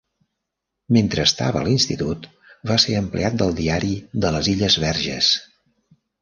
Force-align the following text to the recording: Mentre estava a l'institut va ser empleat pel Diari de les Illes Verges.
Mentre 0.95 1.25
estava 1.29 1.59
a 1.59 1.67
l'institut 1.67 2.25
va 2.71 2.79
ser 2.85 2.95
empleat 3.03 3.37
pel 3.43 3.53
Diari 3.61 3.93
de 4.25 4.33
les 4.37 4.51
Illes 4.55 4.79
Verges. 4.87 5.31